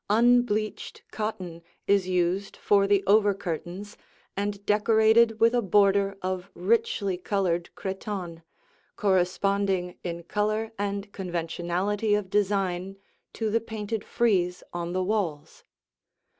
Unbleached 0.09 1.03
cotton 1.11 1.61
is 1.85 2.07
used 2.07 2.57
for 2.57 2.87
the 2.87 3.03
over 3.05 3.35
curtains 3.35 3.97
and 4.35 4.65
decorated 4.65 5.39
with 5.39 5.53
a 5.53 5.61
border 5.61 6.17
of 6.23 6.49
richly 6.55 7.17
colored 7.19 7.69
cretonne, 7.75 8.41
corresponding 8.95 9.99
in 10.03 10.23
color 10.23 10.71
and 10.79 11.11
conventionality 11.13 12.15
of 12.15 12.31
design 12.31 12.97
to 13.31 13.51
the 13.51 13.61
painted 13.61 14.03
frieze 14.03 14.63
on 14.73 14.93
the 14.93 15.03
walls. 15.03 15.63